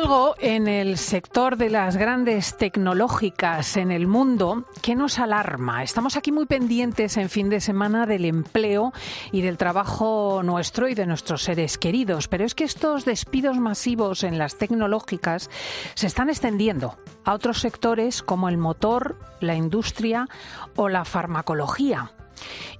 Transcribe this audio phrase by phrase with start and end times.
[0.00, 5.82] algo en el sector de las grandes tecnológicas en el mundo que nos alarma.
[5.82, 8.94] Estamos aquí muy pendientes en fin de semana del empleo
[9.30, 14.24] y del trabajo nuestro y de nuestros seres queridos, pero es que estos despidos masivos
[14.24, 15.50] en las tecnológicas
[15.94, 20.28] se están extendiendo a otros sectores como el motor, la industria
[20.76, 22.12] o la farmacología.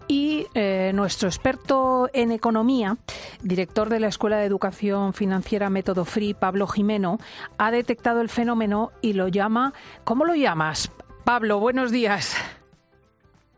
[0.09, 2.97] Y eh, nuestro experto en economía,
[3.43, 7.19] director de la Escuela de Educación Financiera Método Free, Pablo Jimeno,
[7.59, 9.73] ha detectado el fenómeno y lo llama,
[10.05, 10.93] ¿cómo lo llamas?
[11.25, 12.37] Pablo, buenos días.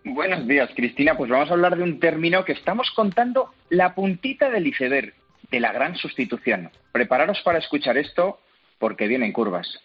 [0.05, 1.17] Buenos días, Cristina.
[1.17, 5.15] Pues vamos a hablar de un término que estamos contando la puntita del iceberg
[5.51, 6.71] de la gran sustitución.
[6.91, 8.41] Prepararos para escuchar esto
[8.83, 9.79] porque vienen curvas.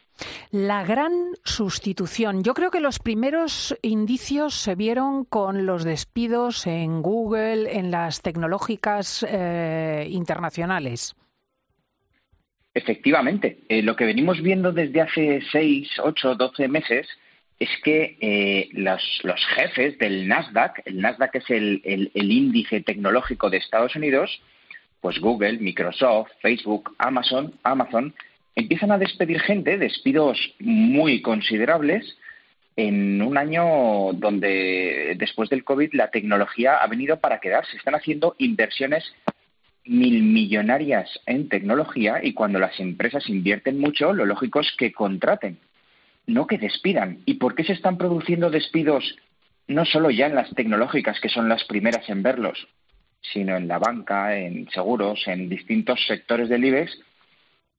[0.49, 1.11] La gran
[1.43, 2.43] sustitución.
[2.43, 8.23] Yo creo que los primeros indicios se vieron con los despidos en Google, en las
[8.23, 11.15] tecnológicas eh, internacionales.
[12.73, 17.07] Efectivamente, eh, lo que venimos viendo desde hace seis, ocho, doce meses
[17.59, 18.99] es que eh, los,
[19.55, 24.41] jefes del Nasdaq, el Nasdaq es el, el índice tecnológico de Estados Unidos,
[25.01, 28.15] pues Google, Microsoft, Facebook, Amazon, Amazon
[28.57, 32.17] empiezan a despedir gente, despidos muy considerables,
[32.75, 37.77] en un año donde después del COVID la tecnología ha venido para quedarse.
[37.77, 39.13] Están haciendo inversiones
[39.85, 45.59] mil millonarias en tecnología y cuando las empresas invierten mucho, lo lógico es que contraten,
[46.25, 47.19] no que despidan.
[47.25, 49.17] ¿Y por qué se están produciendo despidos
[49.67, 52.67] no solo ya en las tecnológicas, que son las primeras en verlos,
[53.21, 56.99] sino en la banca, en seguros, en distintos sectores del IBEX?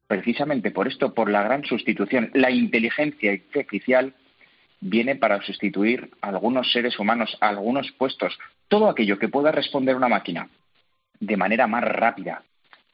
[0.08, 2.30] Precisamente por esto, por la gran sustitución.
[2.34, 4.14] La inteligencia artificial
[4.80, 8.36] viene para sustituir a algunos seres humanos, a algunos puestos,
[8.68, 10.48] todo aquello que pueda responder una máquina
[11.20, 12.42] de manera más rápida,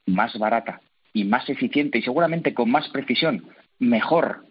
[0.06, 0.80] más barata
[1.12, 4.44] y más eficiente y seguramente con más precisión, mejor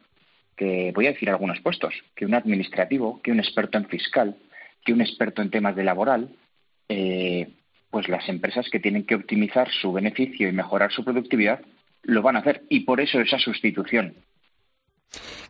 [0.55, 4.37] que, voy a decir algunos puestos, que un administrativo, que un experto en fiscal,
[4.85, 6.29] que un experto en temas de laboral,
[6.87, 7.49] eh,
[7.89, 11.61] pues las empresas que tienen que optimizar su beneficio y mejorar su productividad
[12.03, 14.15] lo van a hacer y por eso esa sustitución.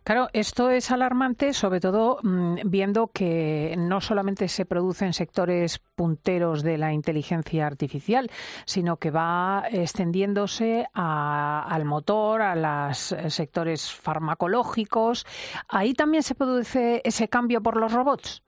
[0.04, 5.80] Claro, esto es alarmante, sobre todo mm, viendo que no solamente se produce en sectores
[5.96, 8.30] punteros de la inteligencia artificial,
[8.66, 15.26] sino que va extendiéndose al motor, a los sectores farmacológicos.
[15.70, 18.44] Ahí también se produce ese cambio por los robots.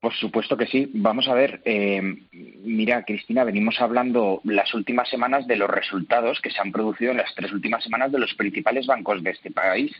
[0.00, 0.90] Por supuesto que sí.
[0.94, 2.00] Vamos a ver, eh,
[2.32, 7.16] mira, Cristina, venimos hablando las últimas semanas de los resultados que se han producido en
[7.16, 9.92] las tres últimas semanas de los principales bancos de este país.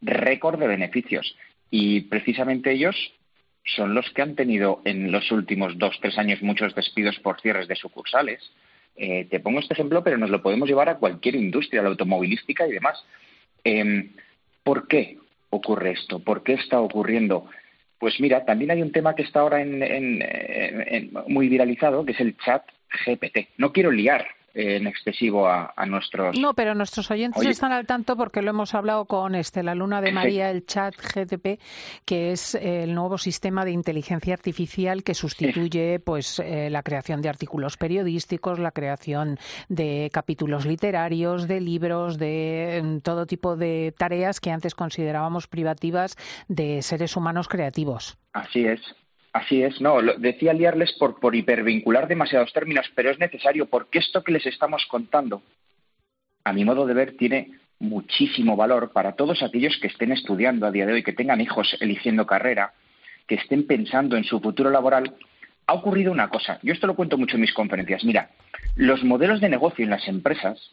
[0.00, 1.36] Récord de beneficios.
[1.70, 2.96] Y precisamente ellos
[3.64, 7.68] son los que han tenido en los últimos dos, tres años muchos despidos por cierres
[7.68, 8.42] de sucursales.
[8.96, 12.66] Eh, te pongo este ejemplo, pero nos lo podemos llevar a cualquier industria, la automovilística
[12.66, 13.02] y demás.
[13.64, 14.10] Eh,
[14.64, 15.18] ¿Por qué
[15.50, 16.18] ocurre esto?
[16.18, 17.46] ¿Por qué está ocurriendo?
[18.02, 22.36] Pues mira, también hay un tema que está ahora en, muy viralizado, que es el
[22.36, 22.64] chat
[23.06, 23.46] GPT.
[23.58, 26.38] No quiero liar en excesivo a, nuestros.
[26.38, 30.00] No, pero nuestros oyentes están al tanto porque lo hemos hablado con este, la Luna
[30.00, 31.60] de María, el chat GTP,
[32.04, 37.28] que es el nuevo sistema de inteligencia artificial que sustituye pues eh, la creación de
[37.28, 44.40] artículos periodísticos, la creación de capítulos literarios, de libros, de em, todo tipo de tareas
[44.40, 46.16] que antes considerábamos privativas
[46.48, 48.18] de seres humanos creativos.
[48.32, 48.80] Así es.
[49.32, 54.22] Así es, no, decía liarles por, por hipervincular demasiados términos, pero es necesario porque esto
[54.22, 55.42] que les estamos contando,
[56.44, 60.70] a mi modo de ver, tiene muchísimo valor para todos aquellos que estén estudiando a
[60.70, 62.74] día de hoy, que tengan hijos eligiendo carrera,
[63.26, 65.14] que estén pensando en su futuro laboral.
[65.66, 68.04] Ha ocurrido una cosa, yo esto lo cuento mucho en mis conferencias.
[68.04, 68.30] Mira,
[68.76, 70.72] los modelos de negocio en las empresas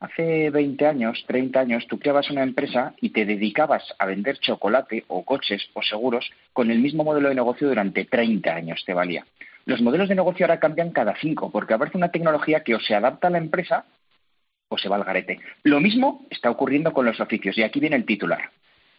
[0.00, 5.04] Hace 20 años, 30 años, tú creabas una empresa y te dedicabas a vender chocolate
[5.08, 9.26] o coches o seguros con el mismo modelo de negocio durante 30 años, te valía.
[9.64, 12.94] Los modelos de negocio ahora cambian cada cinco porque aparece una tecnología que o se
[12.94, 13.86] adapta a la empresa
[14.68, 15.40] o se va al garete.
[15.64, 18.50] Lo mismo está ocurriendo con los oficios y aquí viene el titular.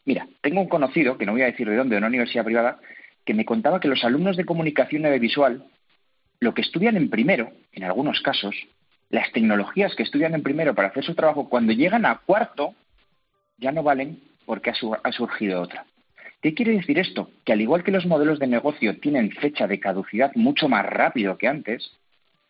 [0.04, 2.80] Mira, tengo un conocido, que no voy a decir de dónde, de una universidad privada,
[3.26, 5.64] que me contaba que los alumnos de comunicación audiovisual
[6.42, 8.56] lo que estudian en primero, en algunos casos,
[9.10, 12.76] las tecnologías que estudian en primero para hacer su trabajo, cuando llegan a cuarto,
[13.58, 15.86] ya no valen porque ha, surgido otra.
[16.42, 17.30] ¿Qué quiere decir esto?
[17.44, 21.38] Que al igual que los modelos de negocio tienen fecha de caducidad mucho más rápido
[21.38, 21.92] que antes,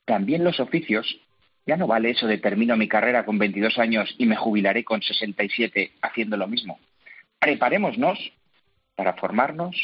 [0.06, 1.20] también los oficios,
[1.66, 5.02] ya no vale eso de termino mi carrera con 22 años y me jubilaré con
[5.02, 6.80] 67 haciendo lo mismo.
[7.40, 8.32] Preparémonos
[8.96, 9.76] para formarnos,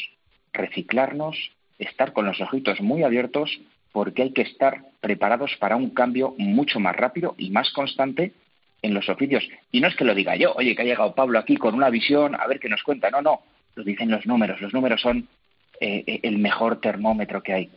[0.52, 1.36] reciclarnos,
[1.78, 3.60] estar con los ojitos muy abiertos
[3.96, 8.34] porque hay que estar preparados para un cambio mucho más rápido y más constante
[8.82, 9.48] en los oficios.
[9.72, 11.88] Y no es que lo diga yo, oye, que ha llegado Pablo aquí con una
[11.88, 13.10] visión, a ver qué nos cuenta.
[13.10, 13.40] No, no,
[13.74, 14.60] lo dicen los números.
[14.60, 15.26] Los números son
[15.80, 17.70] eh, eh, el mejor termómetro que hay.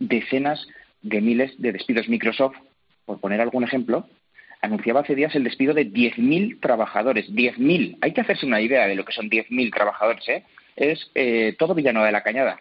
[0.00, 0.66] Decenas
[1.02, 2.08] de miles de despidos.
[2.08, 2.56] Microsoft,
[3.04, 4.08] por poner algún ejemplo,
[4.62, 7.30] anunciaba hace días el despido de 10.000 trabajadores.
[7.30, 7.98] 10.000.
[8.00, 10.28] Hay que hacerse una idea de lo que son 10.000 trabajadores.
[10.28, 10.42] ¿eh?
[10.74, 12.58] Es eh, todo Villano de la Cañada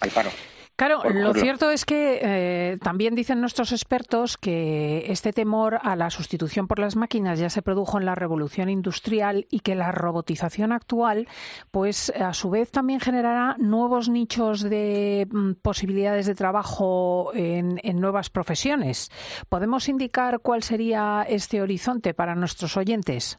[0.00, 0.30] al paro.
[0.76, 6.10] Claro, lo cierto es que eh, también dicen nuestros expertos que este temor a la
[6.10, 10.72] sustitución por las máquinas ya se produjo en la revolución industrial y que la robotización
[10.72, 11.28] actual,
[11.70, 18.28] pues a su vez también generará nuevos nichos de mm, posibilidades de trabajo en, nuevas
[18.28, 19.10] profesiones.
[19.48, 23.38] ¿Podemos indicar cuál sería este horizonte para nuestros oyentes?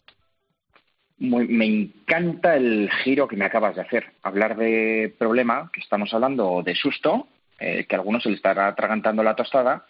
[1.18, 4.14] Me encanta el giro que me acabas de hacer.
[4.22, 7.28] Hablar de problema, que estamos hablando de susto,
[7.60, 9.86] eh, que a algunos se le estará atragantando la tostada,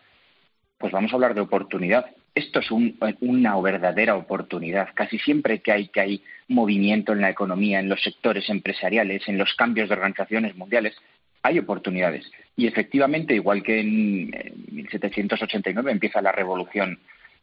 [0.78, 2.06] pues vamos a hablar de oportunidad.
[2.36, 4.90] Esto es una verdadera oportunidad.
[4.94, 9.38] Casi siempre que hay, que hay movimiento en la economía, en los sectores empresariales, en
[9.38, 10.96] los cambios de organizaciones mundiales,
[11.42, 12.30] hay oportunidades.
[12.58, 14.32] Y efectivamente, igual que en
[14.72, 17.00] 1789 empieza la revolución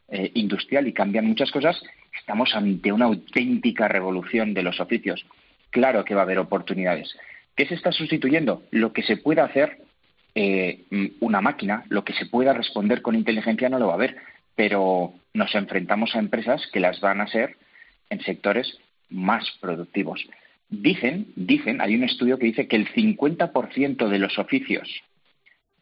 [0.09, 1.81] eh, industrial y cambian muchas cosas,
[2.17, 5.25] estamos ante una auténtica revolución de los oficios.
[5.69, 7.15] Claro que va a haber oportunidades.
[7.55, 8.63] ¿Qué se está sustituyendo?
[8.71, 9.79] Lo que se puede hacer
[10.35, 10.83] eh,
[11.19, 14.17] una máquina, lo que se pueda responder con inteligencia no lo va a haber,
[14.55, 17.57] pero nos enfrentamos a empresas que las van a ser
[18.09, 20.25] en sectores más productivos.
[20.69, 24.89] Dicen, dicen, hay un estudio que dice que el 50% de los oficios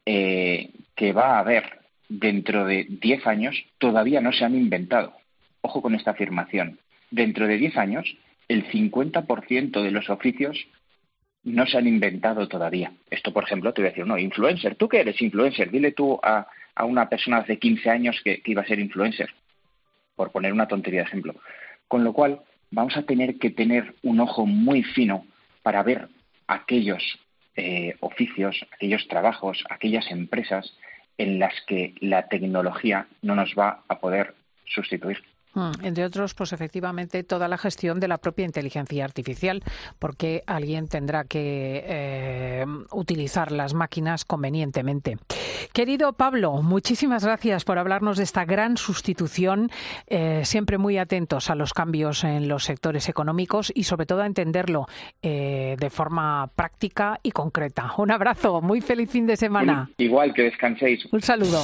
[0.06, 1.80] eh, que va a haber
[2.10, 5.14] dentro de 10 años todavía no se han inventado.
[5.62, 6.80] Ojo con esta afirmación.
[7.10, 8.18] Dentro de 10 años,
[8.48, 10.68] el 50% de los oficios
[11.44, 12.94] no se han inventado todavía.
[13.10, 14.76] Esto, por ejemplo, te voy a decir, no, influencer.
[14.76, 15.72] ¿Tú qué eres influencer?
[15.72, 16.48] Dile tú a,
[16.84, 19.34] una persona de 15 años que, iba a ser influencer,
[20.16, 21.36] por poner una tontería de ejemplo.
[21.88, 25.26] Con lo cual, vamos a tener que tener un ojo muy fino
[25.64, 26.08] para ver
[26.48, 27.20] aquellos
[27.56, 30.74] eh, oficios, aquellos trabajos, aquellas empresas
[31.18, 34.34] en las que la tecnología no nos va a poder
[34.66, 35.22] sustituir.
[35.54, 39.64] Mm, entre otros, pues efectivamente toda la gestión de la propia inteligencia artificial,
[40.00, 45.18] porque alguien tendrá que eh, utilizar las máquinas convenientemente.
[45.74, 49.70] Querido Pablo, muchísimas gracias por hablarnos de esta gran sustitución,
[50.08, 54.26] eh, siempre muy atentos a los cambios en los sectores económicos y sobre todo a
[54.26, 54.88] entenderlo
[55.22, 57.94] eh, de forma práctica y concreta.
[57.98, 59.90] Un abrazo, muy feliz fin de semana.
[59.98, 61.06] Igual que descanséis.
[61.12, 61.62] Un saludo.